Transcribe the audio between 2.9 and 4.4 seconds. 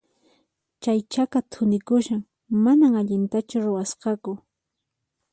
allintachu ruwasqaku.